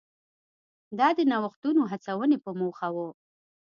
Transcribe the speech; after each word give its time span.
دا 0.99 1.07
د 1.17 1.19
نوښتونو 1.31 1.81
د 1.85 1.89
هڅونې 1.91 2.37
په 2.43 2.51
موخه 2.59 2.87
و. 2.95 2.97